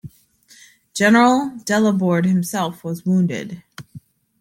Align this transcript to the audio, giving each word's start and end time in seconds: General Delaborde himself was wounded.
General 0.95 1.51
Delaborde 1.63 2.25
himself 2.25 2.83
was 2.83 3.05
wounded. 3.05 3.61